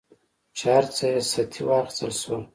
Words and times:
چې 0.57 0.65
هر 0.75 0.85
څه 0.95 1.03
یې 1.11 1.19
سطحي 1.31 1.61
واخیستل 1.65 2.11
شول. 2.21 2.41